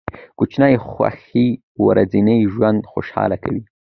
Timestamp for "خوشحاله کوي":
2.91-3.61